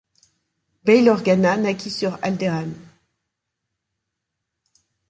[0.83, 2.73] Bail Organa naquit sur Alderaan.